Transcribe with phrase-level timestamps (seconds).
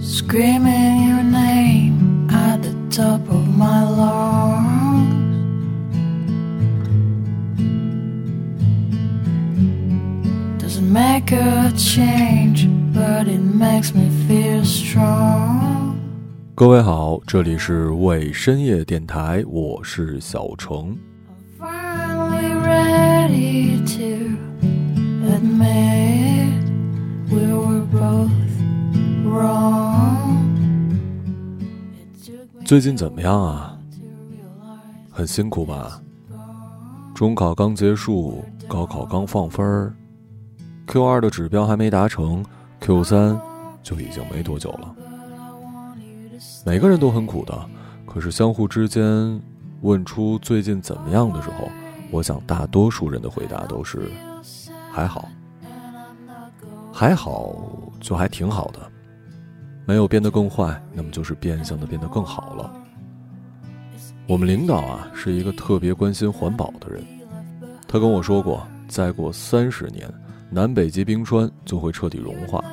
[0.00, 5.14] Screaming your name at the top of my lungs.
[10.58, 15.96] Doesn't make a change, but it makes me feel strong.
[16.54, 20.96] 各位好，这里是为深夜电台，我是小程。
[32.69, 33.75] 最近怎么样啊？
[35.09, 35.99] 很辛苦吧？
[37.15, 39.95] 中考刚结束，高考刚放分儿
[40.85, 42.45] ，Q 二的指标还没达成
[42.79, 43.41] ，Q 三
[43.81, 44.95] 就已经没多久了。
[46.63, 47.59] 每个人都很苦的，
[48.05, 49.41] 可是相互之间
[49.81, 51.67] 问出最近怎么样的时候，
[52.11, 54.11] 我想大多数人的回答都是
[54.91, 55.27] 还好，
[56.93, 57.55] 还好
[57.99, 58.79] 就还挺好的，
[59.89, 62.71] 没有变得更坏，那么就是变相的变得更好了。
[64.27, 67.03] 我们领导啊是一个特别关心环保的人，
[67.87, 70.07] 他跟我说过，再过三十年，
[70.51, 72.63] 南北极冰川就会彻底融化。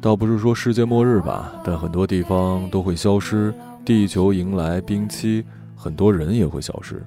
[0.00, 3.52] 倒不是说世界末日吧，但很多地方都会消失，
[3.84, 5.44] 地球迎来冰期，
[5.74, 7.04] 很多人也会消失。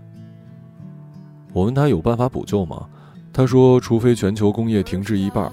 [1.54, 2.86] 我问他有办法补救吗？
[3.32, 5.50] 他说，除非全球工业停滞一半，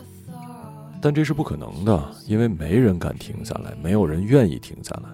[1.04, 5.10] 但这是不可能的，因为没人敢停下来，没有人愿意停下来。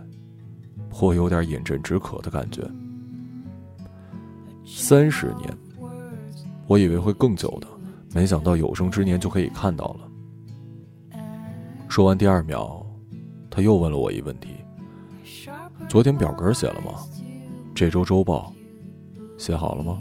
[0.88, 2.62] 颇有点饮鸩止渴的感觉。
[4.64, 5.52] 三十年，
[6.68, 7.66] 我以为会更久的，
[8.14, 11.18] 没想到有生之年就可以看到了。
[11.88, 12.86] 说完第二秒，
[13.50, 14.50] 他又问了我一问题：
[15.88, 17.00] 昨天表格写了吗？
[17.74, 18.54] 这周周报
[19.36, 19.98] 写好了吗？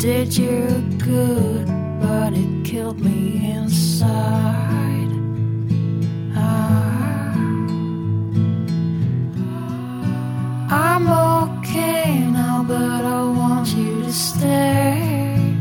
[0.00, 1.66] Did you good,
[2.00, 5.10] but it killed me inside.
[6.34, 6.38] I,
[10.70, 15.54] I'm okay now, but I want you to stay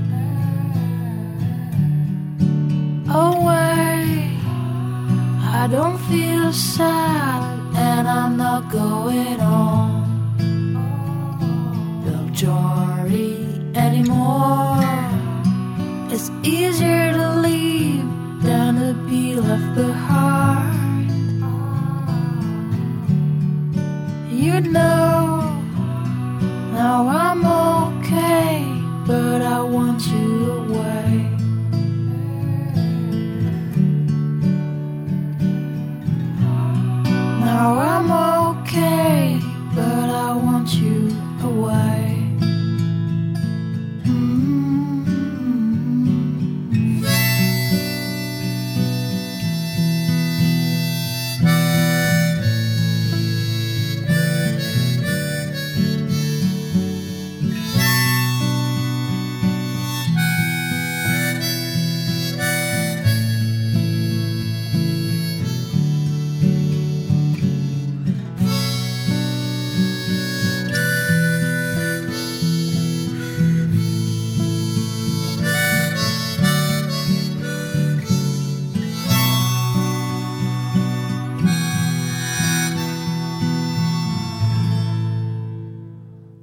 [3.09, 4.37] away.
[5.59, 7.43] I don't feel sad,
[7.75, 10.07] and I'm not going on
[12.05, 13.38] Beljory
[13.99, 14.79] anymore.
[16.11, 18.05] It's easier to leave
[18.41, 21.09] than to be left behind.
[24.31, 24.98] You know,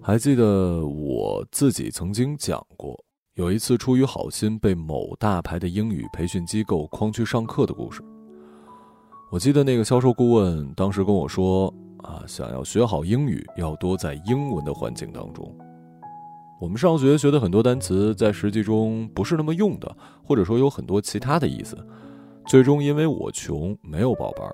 [0.06, 2.97] 还记得我自己曾经讲过，
[3.34, 8.00] 有一次出于好心被某大牌的英语培训机构诓去上课的故事。
[9.33, 11.75] 我记得那个销售顾问当时跟我说
[12.06, 15.53] ：“啊，想要学好英语，要多在英文的环境当中。
[16.61, 21.77] 我们上学学的很多单词，在实际中不是那么用的，或者说有很多其他的意思。
[22.47, 24.49] 最终因为我穷，没有报班。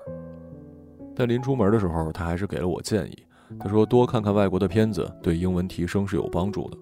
[1.15, 3.23] 但临出门的时候，他还是给了我建议。”
[3.59, 6.77] 他说：“多看看外国的片子，对英文提升是有帮助的。”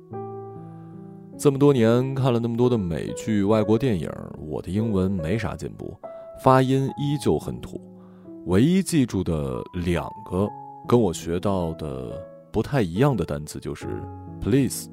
[1.37, 5.97] 这么多年看了那么多的美剧、外国电影，我的英文没啥进步，
[6.43, 7.81] 发音依旧很土。
[8.45, 10.47] 唯一记住的两个
[10.87, 12.11] 跟我学到的
[12.51, 13.87] 不太一样的单词就是
[14.39, 14.87] “please”，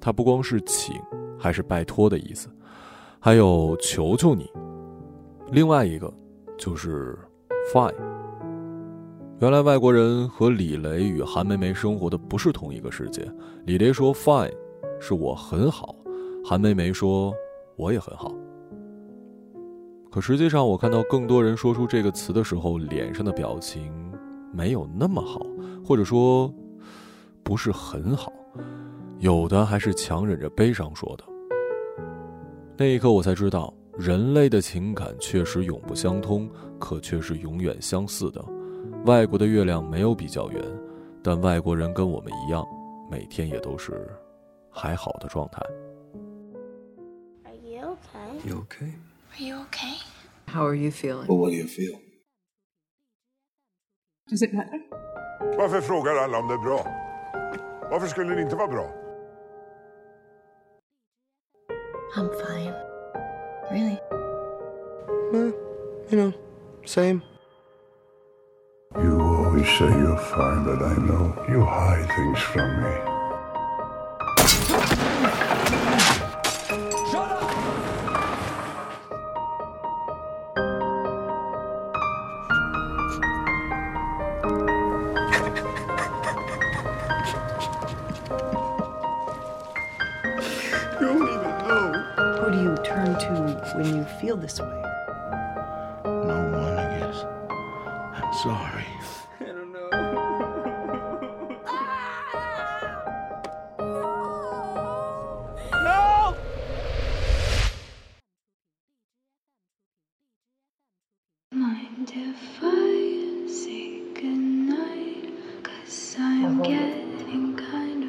[0.00, 0.94] 它不光是请，
[1.38, 2.48] 还是拜托的意思，
[3.20, 4.50] 还有求求你。
[5.50, 6.12] 另外一个
[6.56, 7.18] 就是
[7.72, 8.17] “fine”。
[9.40, 13.24] 原来外国人和李雷与韩梅梅生活的不是同一个世界。
[13.66, 14.50] 李雷说 “fine”，
[14.98, 15.94] 是我很好；
[16.44, 17.32] 韩梅梅说
[17.76, 18.34] 我也很好。
[20.10, 23.92] 可实际上，我看到更多人说出这个词的时候，脸上的表情
[24.52, 25.46] 没有那么好，
[25.84, 26.52] 或者说
[27.44, 28.32] 不是很好，
[29.20, 31.22] 有的还是强忍着悲伤说的。
[32.76, 38.44] 那一刻，我才知道，人类的情感确实永不相通，可却是永远相似的。
[39.04, 40.62] 外国的月亮没有比较圆，
[41.22, 42.66] 但外国人跟我们一样，
[43.10, 44.08] 每天也都是
[44.70, 45.62] 还好的状态。
[47.44, 48.48] Are you okay?
[48.48, 48.92] You okay?
[49.32, 50.02] Are you okay?
[50.46, 51.26] How are you feeling?
[51.26, 51.98] Well, what do you feel?
[54.28, 54.80] Does it matter?
[55.56, 56.86] Varför frågar alla om det är bra?
[57.90, 58.90] Varför skulle det inte vara bra?
[62.16, 62.74] I'm fine.
[63.70, 63.98] Really?
[65.32, 65.52] Eh,
[66.10, 66.32] you know,
[66.84, 67.20] same.
[68.96, 73.07] You always say you're fine, but I know you hide things from me.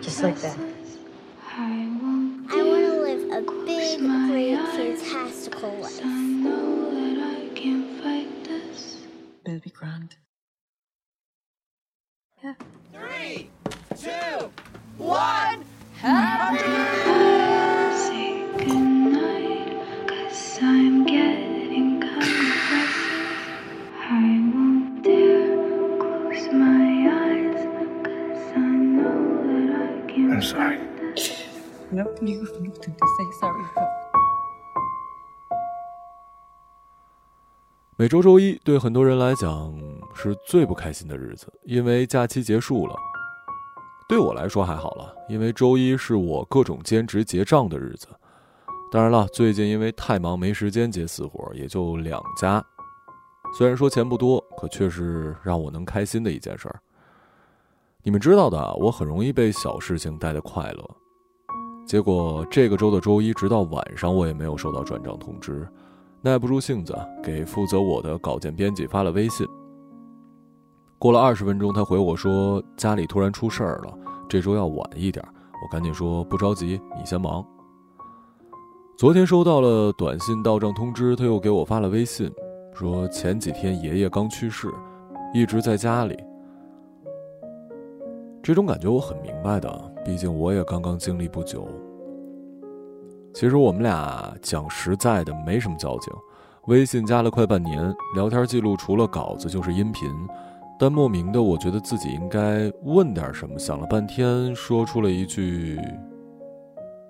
[0.01, 0.68] Just like that.
[37.99, 39.77] 每周周一对很多人来讲
[40.15, 42.95] 是最不开心的日子，因为假期结束了。
[44.07, 48.07] 对我来说还好了，因为周一是我各种兼职结账的日子。
[48.89, 52.65] 当然了，最近因为太忙没时间接私活，也就两家。
[53.57, 56.79] 虽然说钱不多，可却是让我能开心的一件事儿。
[58.01, 60.89] 你们知道的，我很容易被小事情带的快乐。
[61.85, 65.67] 结果这个周的周一，直到晚上我也没有收到转账通知。
[66.21, 66.93] 耐不住性子，
[67.23, 69.47] 给负责我的稿件编辑发了微信。
[70.97, 75.25] 过了二十分钟，他回我说家里突然出事儿了，这周要晚一点。
[75.61, 77.45] 我赶紧说不着急，你先忙。
[78.97, 82.29] 昨天收到了短信到账通知，他又给我发了微信，
[82.73, 84.69] 说前几天爷爷刚去世，
[85.33, 86.17] 一直在家里。
[88.43, 91.65] 这种感觉我很明白的，毕竟我也刚刚经历不久。
[93.33, 96.13] 其实我们俩讲实在的没什么交情，
[96.67, 100.09] 微信加了快半年，聊天记录除了稿子就是音频，
[100.77, 105.79] 但莫名的我觉得自己应该问点什么，想了半天说出了一句：“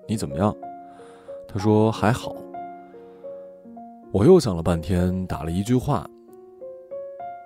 [0.06, 0.54] 你怎么样？”
[1.48, 2.36] 他说还好。
[4.12, 6.06] 我又想了半天，打了一句话：“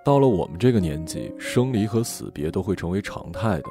[0.05, 3.69] 到了我们这个年纪，生离和死别都会成为常态的。”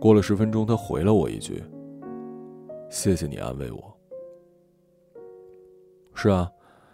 [0.00, 1.62] 过了十分钟，他回了我一句。
[2.92, 3.98] 谢谢你安慰我。
[6.14, 6.46] 是啊，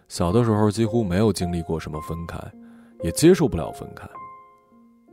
[0.07, 2.39] 小的时候几乎没有经历过什么分开，
[3.03, 4.07] 也接受不了分开。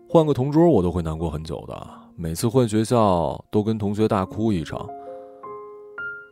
[0.09, 1.87] 换个同桌，我都会难过很久的。
[2.15, 4.89] 每次换学校，都跟同学大哭一场。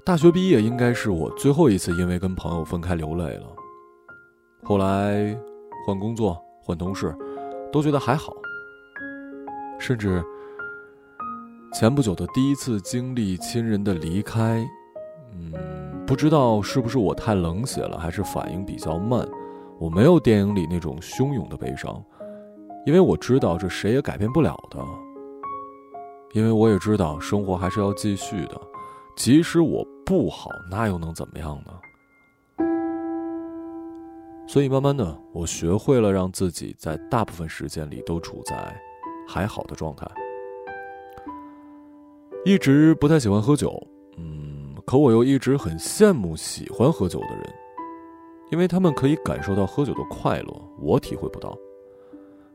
[0.07, 3.47] 大学毕业应该是我最后一次因为跟朋友分开流泪了。
[4.63, 5.37] 后来
[5.85, 7.13] 换工作、换同事，
[7.73, 8.33] 都觉得还好。
[9.81, 10.25] 甚至
[11.75, 14.65] 前不久的第一次经历亲人的离开，
[15.33, 15.53] 嗯，
[16.07, 19.29] 不知道是不是我太冷血了，还是反应比较慢。
[19.81, 22.01] 我没有电影里那种汹涌的悲伤，
[22.87, 24.79] 因为我知道这谁也改变不了的。
[26.33, 28.61] 因为我也知道生活还是要继续的，
[29.17, 31.73] 即使我不好，那又能怎么样呢？
[34.47, 38.81] 所以慢慢的，我学会了让自己在大部分时间里都处在
[39.27, 40.07] 还好的状态。
[42.45, 43.83] 一直不太喜欢喝酒，
[44.19, 47.55] 嗯，可我又一直很羡慕喜欢喝酒的人，
[48.51, 51.57] 因为他们可以感受到喝酒的快乐，我体会不到。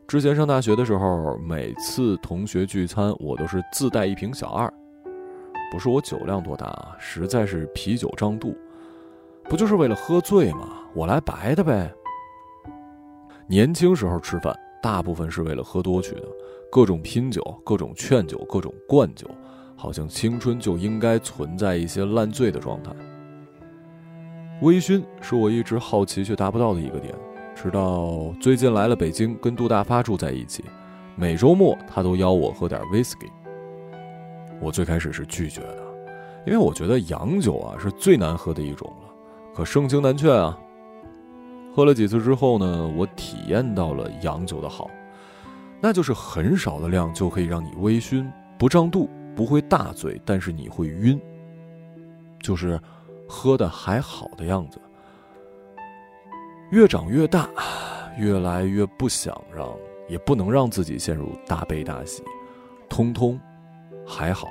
[0.08, 4.72] 之前上大学的时候，每次同学聚餐，我都是自带一瓶小二，
[5.72, 8.56] 不是我酒量多大啊，实在是啤酒胀肚，
[9.46, 10.70] 不就是为了喝醉吗？
[10.94, 11.92] 我来白的呗。
[13.48, 16.28] 年轻时候吃饭，大部分是为了喝多去的，
[16.72, 19.28] 各种拼酒，各种劝酒，各种灌酒。
[19.80, 22.92] 好像青春就应该存在一些烂醉的状态。
[24.62, 27.16] 微醺是我一直好奇却达不到的一个点，
[27.56, 30.66] 直到最近来了北京，跟杜大发住在一起，
[31.16, 33.30] 每周末他都邀我喝点 whisky。
[34.60, 35.78] 我最开始是拒绝的，
[36.46, 39.10] 因为我觉得洋酒啊是最难喝的一种了，
[39.56, 40.60] 可盛情难却啊。
[41.74, 44.90] 喝了几次之后呢，我体验到了洋酒的好，
[45.80, 49.10] 那就是很少的量就可以让你微醺，不胀肚，
[49.40, 51.18] 不会大醉，但是你会晕，
[52.42, 52.78] 就是
[53.26, 54.78] 喝的还好的样子。
[56.72, 57.50] 越长越大，
[58.18, 59.74] 越来越不想让，
[60.10, 62.22] 也不能让自己陷入大悲大喜，
[62.90, 63.40] 通通
[64.06, 64.50] 还好。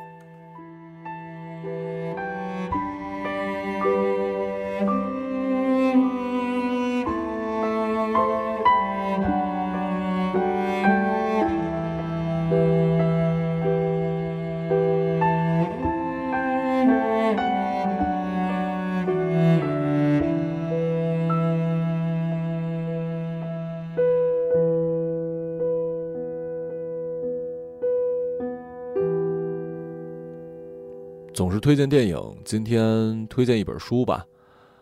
[31.69, 34.25] 推荐电影，今天推荐一本书吧。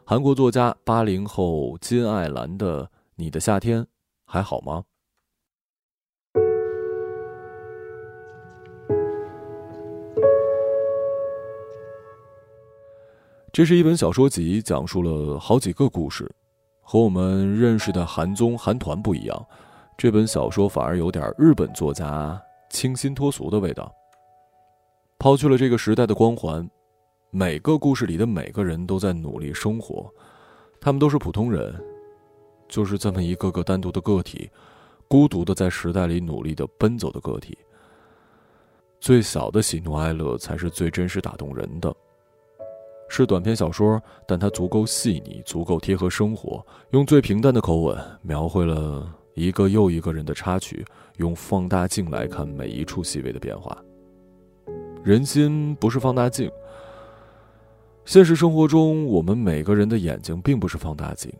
[0.05, 2.85] 韩国作家八零后金爱兰的
[3.17, 3.85] 《你的夏天
[4.25, 4.85] 还好吗》。
[13.53, 16.33] 这是一本小说集，讲述了好几个故事，
[16.83, 19.47] 和我们认识的韩综韩团不一样。
[19.99, 22.41] 这本小说反而有点日本作家
[22.71, 23.93] 清新脱俗的味道。
[25.19, 26.69] 抛去了这个时代的光环，
[27.31, 30.11] 每个故事里的每个人都在努力生活，
[30.81, 31.75] 他们都是普通人，
[32.69, 34.49] 就是这么一个个单独的个体，
[35.09, 37.59] 孤独的在时代里努力的奔走的个体。
[39.01, 41.95] 最小的喜怒哀乐才是最真实打动人的。
[43.09, 50.85] 是短篇小说，但它足够细腻，足够贴合生活，用最平淡的口吻描绘了一个又一个人的插曲，
[51.19, 53.77] 用放大镜来看每一处细微的变化。
[55.05, 56.51] 人心不是放大镜。
[58.07, 61.31] 现实生活中，我们每个人的眼睛并不是放大镜，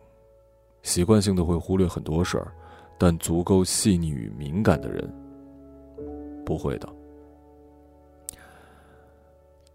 [0.83, 2.51] 习惯性的会忽略很多事儿，
[2.97, 5.09] 但足够细腻与敏感的人，
[6.45, 6.89] 不会的。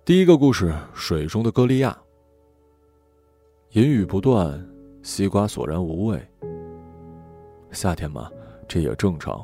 [0.04, 1.96] 第一个故事：水中的歌利亚。
[3.70, 4.62] 阴雨不断，
[5.02, 6.20] 西瓜索然无味。
[7.70, 8.30] 夏天嘛，
[8.68, 9.42] 这也正常。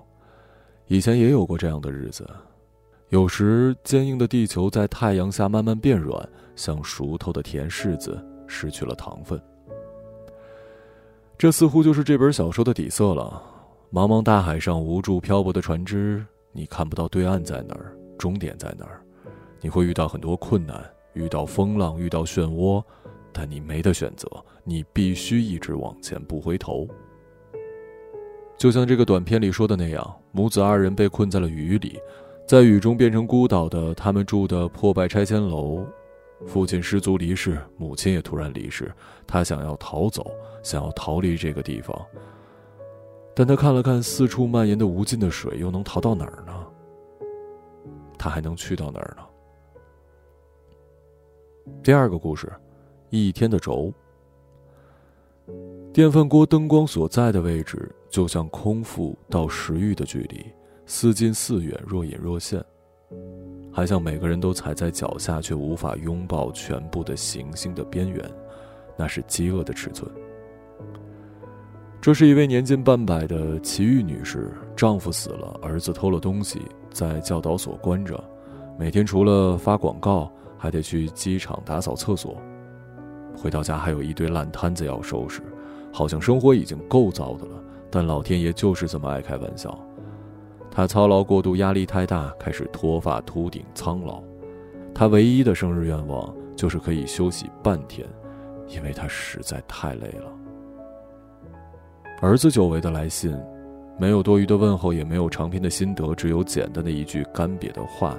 [0.87, 2.29] 以前也有过这样的日子。
[3.09, 9.41] 有时，坚硬的地球在太阳下慢慢变软，像熟透的甜柿子，失去了糖分。
[11.39, 13.41] 这似乎就是这本小说的底色了。
[13.93, 19.01] 茫茫大海上，无助漂泊的船只，你看不到对岸在哪儿，终点在哪儿。
[19.61, 22.83] 你会遇到很多困难，遇到风浪，遇到漩涡，
[23.33, 24.29] 但你没得选择，
[24.65, 26.89] 你必须一直往前，不回头。
[28.59, 32.01] 就像这个短片里说的那样，母子二人被困在了雨里。
[32.49, 35.85] 在雨中变成孤岛的他们住的破败拆迁楼，
[36.47, 38.93] 父亲失足离世，母亲也突然离世。
[39.27, 40.31] 他想要逃走，
[40.63, 42.07] 想要逃离这个地方，
[43.35, 46.67] 但他看了看四处蔓延的无尽的水，又能逃到哪儿呢？
[48.17, 49.25] 他还能去到哪儿呢？
[51.83, 52.51] 第二个故事，
[53.11, 53.93] 一天的轴。
[55.93, 60.47] 电饭锅灯光所在的位置，就像空腹到食欲的距离。
[60.87, 62.65] 似近似远，若隐若现，
[63.79, 68.29] 还像每个人都踩在脚下，却无法拥抱全部的行星的边缘，
[68.97, 70.11] 那是饥饿的尺寸。
[72.01, 78.21] 这是一位年近半百的奇遇女士，丈夫死了，儿子偷了东西，在教导所关着，
[78.77, 82.37] 每天除了发广告，还得去机场打扫厕所，
[83.37, 85.41] 回到家还有一堆烂摊子要收拾，
[85.93, 89.73] 好像生活已经够糟的了，但老天爷就是这么爱开玩笑。
[90.79, 94.23] 他操劳过度，压力太大，开始脱发、秃顶、苍老。
[94.95, 98.07] 他唯一的生日愿望就是可以休息半天，
[98.69, 100.33] 因为他实在太累了。
[102.21, 103.37] 儿子久违的来信，
[103.99, 108.17] 没有多余的问候，也没有长篇的心得，只有简单的一句干瘪的话：“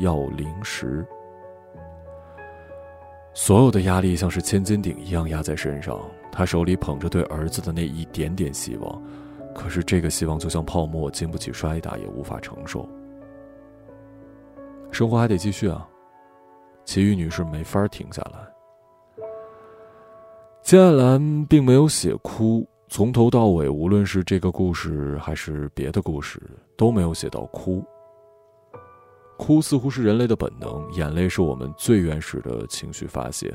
[0.00, 1.04] 要零食。”
[3.34, 6.00] 所有的压力像是千斤顶一样压在身上，
[6.32, 9.02] 他手里捧着对儿子的那一点点希望。
[9.54, 12.86] 可是这个希望就像泡沫，经不起摔打，也无法承受。
[14.90, 15.88] 生活还得继续啊！
[16.84, 18.38] 其余女士没法停下来。
[20.62, 26.40] 金爱兰并没有写哭，从头到尾，无论是这个故事还是别的故事，
[26.76, 27.82] 都没有写到哭。
[29.36, 33.52] 哭似乎是人类的本能，眼泪是我们最原始的情绪发泄，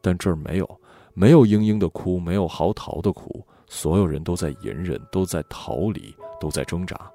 [0.00, 0.80] 但这儿没有，
[1.14, 7.10] 没有嘤嘤的哭，没有嚎啕的哭，所有人都在隐忍，都在逃离，都在挣扎。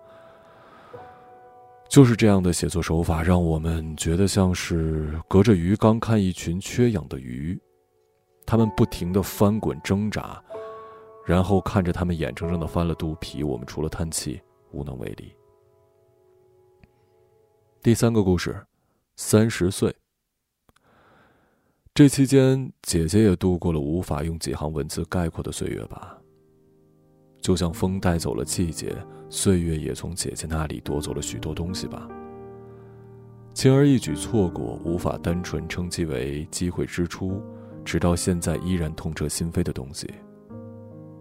[1.89, 7.59] 就是这样的写作手法，让我们觉得像是隔着鱼缸看一群缺氧的鱼，
[8.45, 10.41] 它们不停的翻滚挣扎，
[11.25, 15.35] 然后看着它们眼睁睁的翻了肚皮，我们除了叹气无能为力。
[17.83, 18.65] 第三个故事，
[19.17, 19.93] 三十岁。
[21.93, 26.17] 这期间，姐姐也度过了无法用几行文字概括的岁月吧。
[27.45, 28.97] 就像风带走了季节，
[29.29, 32.09] 岁月也从姐姐那里夺走了许多东西吧。
[33.53, 37.39] 轻而易举错过，无法单纯称其为机会之初，
[37.83, 40.11] 直到现在依然痛彻心扉的东西，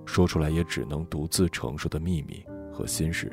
[0.06, 3.30] 说出来也只能独自承受的秘密和心事。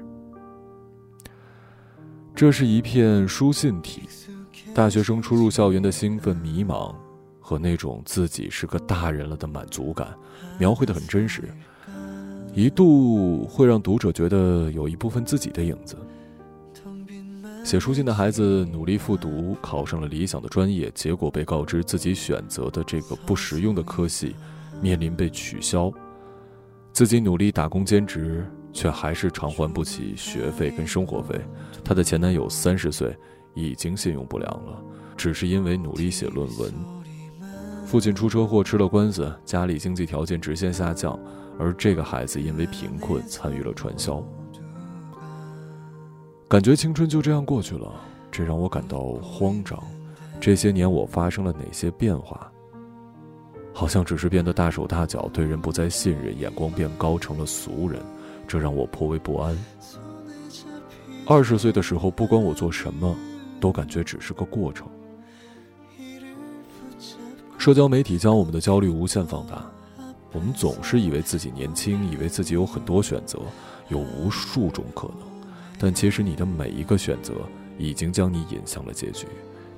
[2.36, 4.02] 这是一片书信体，
[4.76, 6.94] 大学生初入校园的兴奋、迷茫，
[7.40, 10.14] 和那种自己是个大人了的满足感，
[10.60, 11.50] 描绘的很真实。
[12.53, 15.96] 一度会让读者觉得有一部分自己的影子。
[17.63, 24.36] 写书信的孩子努力复读，考上了理想的专业，结果被告知自己选择的这个不实用的科系
[24.81, 25.91] 面临被取消。
[26.91, 31.39] 自己努力打工兼职，却还是偿还不起学费跟生活费。
[31.86, 33.15] 她的前男友三十岁，
[33.53, 34.84] 已经信用不良了，
[35.15, 36.74] 只是因为努力写论文。
[37.86, 41.17] 父亲出车祸吃了官司，家里经济条件直线下降。
[41.62, 44.24] 而这个孩子因为贫困参与了传销，
[46.50, 47.94] 感觉青春就这样过去了，
[48.32, 49.80] 这让我感到慌张。
[50.39, 52.51] 这些年我发生了哪些变化？
[53.74, 58.01] 好像只是变得大手大脚，对人不再信任，眼光变高，成了俗人，
[58.48, 59.56] 这让我颇为不安。
[61.27, 63.15] 二十岁的时候，不管我做什么，
[63.60, 64.88] 都感觉只是个过程。
[67.60, 69.63] 社交媒体将我们的焦虑无限放大。
[70.32, 73.40] 我们总是以为自己年轻，以为自己有很多选择，
[73.90, 75.27] 有无数种可能，
[75.77, 77.34] 但其实你的每一个选择
[77.77, 79.27] 已经将你引向了结局。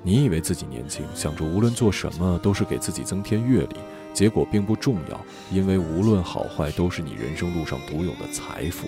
[0.02, 3.76] 你以为自己年轻，想着无论做什么都是给自己增添阅历，
[4.12, 8.86] 结果并不重要，因为无论好坏都是你人生路上独有的财富。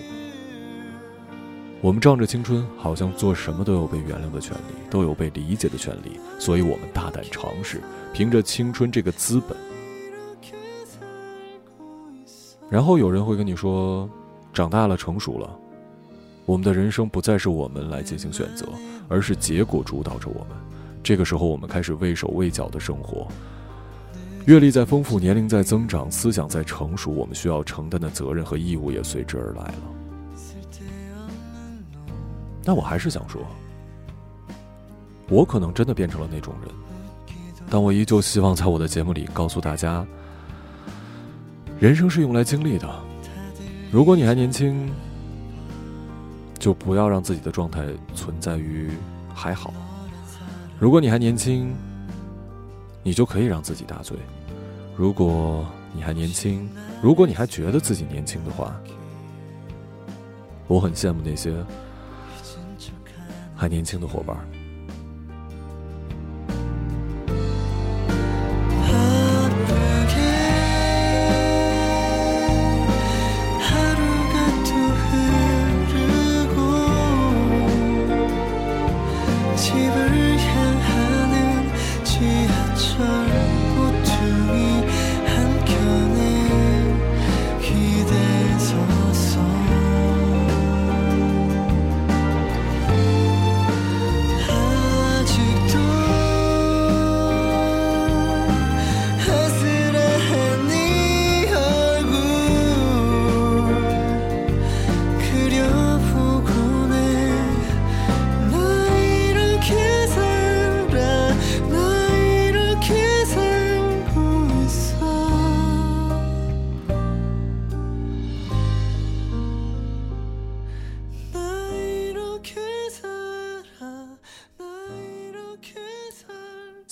[1.81, 7.81] 我们仗着青春，好像做什么都有被原谅的权利，都有被理解的权利，所以我们大胆尝试，
[8.13, 9.57] 凭着青春这个资本。
[12.69, 14.09] 然后有人会跟你说
[14.51, 15.49] ：“长大了，成熟了，
[16.45, 18.67] 我们的人生不再是我们来进行选择，
[19.07, 20.57] 而是结果主导着我们。
[21.01, 23.25] 这个时候，我们开始畏手畏脚的生活。
[24.45, 29.81] 阅历在丰富，年龄在增长，思想在成熟，我们需要承担的责任和义务也随之而来了。
[32.65, 33.41] 但我还是想说，
[35.29, 36.69] 我可能真的变成了那种人，
[37.69, 40.05] 但我依旧希望在我的节目里告诉大家。”
[41.79, 42.89] 人生是用来经历的，
[43.91, 44.91] 如果你还年轻，
[46.57, 47.85] 就不要让自己的状态
[48.15, 48.89] 存在于
[49.31, 49.71] 还好；
[50.79, 51.75] 如果你还年轻，
[53.03, 54.17] 你就可以让自己大醉；
[54.95, 55.63] 如果
[55.93, 56.67] 你还年轻，
[56.99, 58.75] 如果你还觉得自己年轻的话，
[60.67, 61.53] 我很羡慕那些
[63.55, 64.35] 还年轻的伙伴。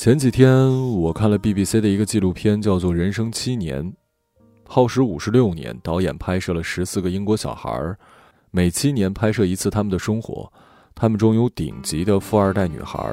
[0.06, 3.84] 前几天我看了 BBC 的一个纪录片，叫做《人生七年》，
[4.64, 7.98] 耗时五十六年，导演拍摄了十四个英国小孩儿，
[8.52, 10.48] 每七年拍摄一次他们的生活。
[10.94, 13.04] 他们中有顶级的富二代女孩、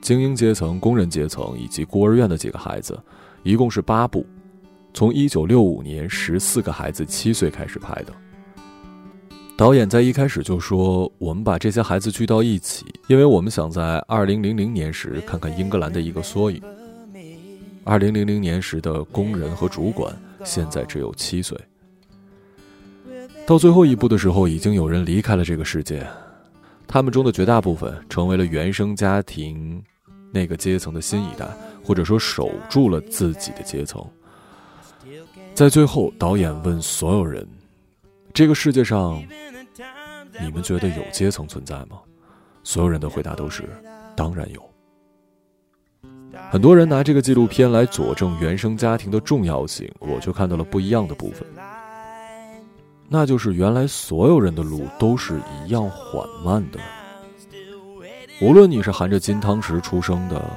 [0.00, 3.00] 精英阶层、工人阶层以及孤儿院的几个孩子，
[3.44, 4.26] 一共是八部，
[4.92, 8.12] 从一九六五年十四个孩子七岁开始拍的。
[9.60, 16.62] 导演在一开始就说：“我们把这些孩子聚到一起，因为我们想在二零零零年时看看英格兰的一个缩影。”
[17.84, 21.60] 二零零零年时的工人和主管，现在只有七岁。
[23.46, 26.06] 到最后一步的时候，已经有人离开了这个世界，
[26.86, 29.84] 他们中的绝大部分成为了原生家庭
[30.32, 31.46] 那个阶层的新一代，
[31.84, 34.02] 或者说守住了自己的阶层。
[35.52, 37.46] 在最后，导演问所有人
[38.32, 39.22] ：“这个世界上，
[40.40, 41.98] 你们觉得有阶层存在吗？”
[42.62, 43.68] 所有人的回答都是
[44.16, 44.62] ：“当然有。”
[46.50, 51.46] 很多人拿这个纪录片来佐证原生家庭的重要性，我却看到了不一样的部分。
[53.08, 56.78] 那就是原来所有人的路都是一样缓慢的，
[58.40, 60.48] 无论你是含着金汤匙出生的，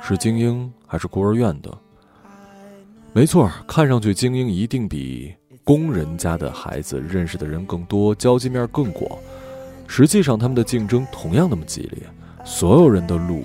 [0.00, 1.78] 是精英还是孤儿院的。
[3.12, 5.34] 没错，看上去精英一定比
[5.66, 9.18] 工人家的孩子认识的人更多，交际面更广。
[9.88, 12.04] 实际上，他们的竞争同样那么激烈。
[12.44, 13.42] 所有人的路，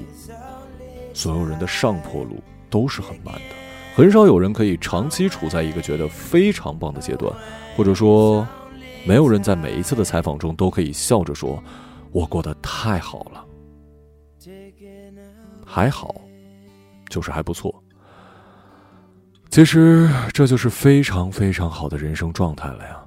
[1.16, 3.42] 所有人的上坡路都是很慢的，
[3.96, 7.34] 很少有人可以长期处在一个觉得非常棒的阶段。
[7.76, 8.48] 或者说，
[9.04, 11.60] 没有人在每一次的采访中都可以笑着说
[12.14, 13.44] ：“我过得太好了。”
[15.66, 16.14] 还好，
[17.10, 17.84] 就是还不错。
[19.52, 22.98] 其实这就是非常非常好的人生状态了呀。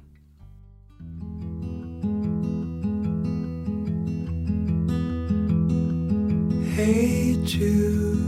[6.77, 8.19] Hey Jude,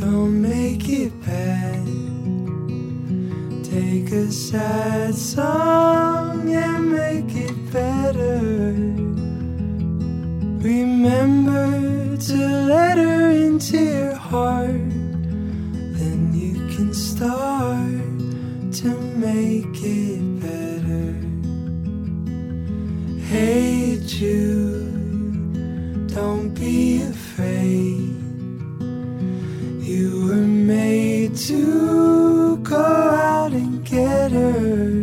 [0.00, 1.86] don't make it bad.
[3.62, 8.74] Take a sad song and make it better.
[10.60, 12.34] Remember to
[12.66, 14.99] let her into your heart.
[17.20, 21.12] You start to make it better.
[23.26, 28.16] Hey Jude, don't be afraid.
[29.86, 34.99] You were made to go out and get her.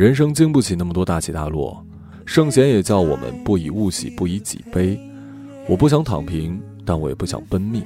[0.00, 1.84] 人生经不起那么多大起大落，
[2.24, 4.98] 圣贤也叫我们不以物喜，不以己悲。
[5.68, 7.82] 我不想躺平，但我也不想奔命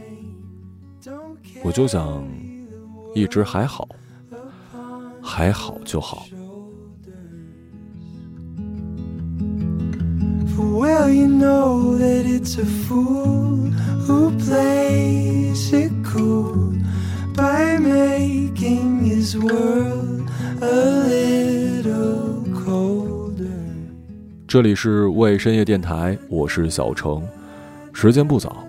[1.02, 1.10] ，Don't
[1.42, 2.24] care 我就想
[3.16, 3.88] 一直还好，
[5.20, 6.24] 还好就好。
[10.56, 13.72] For well, you know that it's a fool
[14.06, 16.76] who plays it cool
[17.34, 20.28] by making his world
[20.60, 20.93] a
[24.54, 27.20] 这里是为深夜电台，我是小程，
[27.92, 28.64] 时间不早，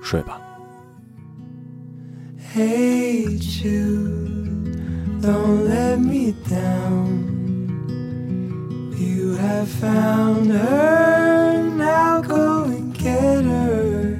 [0.00, 0.40] 睡吧。
[2.54, 4.80] Hey, Jude,
[5.20, 7.26] don't let me down.
[8.96, 14.18] You have found her, now go and get her.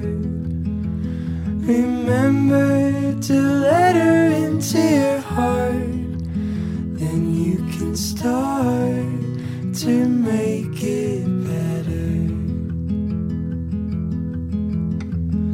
[1.65, 5.73] Remember to let her into your heart,
[6.99, 9.08] then you can start
[9.79, 12.27] to make it better.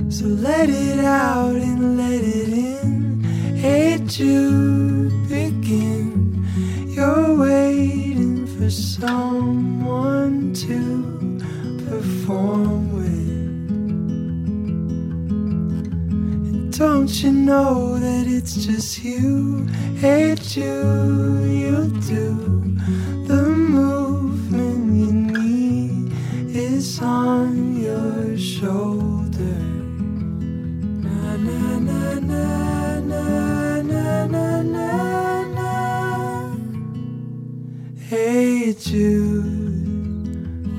[0.10, 3.24] So let it out and let it in.
[3.56, 6.44] Hate you begin.
[6.88, 11.40] You're waiting for someone to
[11.88, 13.30] perform with.
[16.50, 19.68] And don't you know that it's just you?
[19.98, 22.65] Hate you, you do.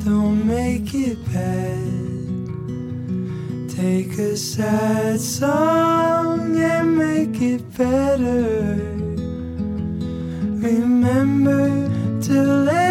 [0.05, 1.81] Don't make it bad.
[3.71, 8.77] Take a sad song and make it better.
[10.69, 11.69] Remember
[12.23, 12.86] to let